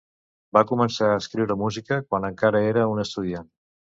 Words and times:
Va 0.57 0.61
començar 0.71 1.09
a 1.09 1.17
escriure 1.23 1.57
música 1.65 1.99
quan 2.07 2.27
encara 2.31 2.65
era 2.73 2.89
un 2.95 3.03
estudiant. 3.07 3.49